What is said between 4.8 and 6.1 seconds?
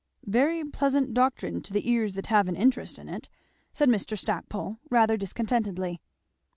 rather discontentedly.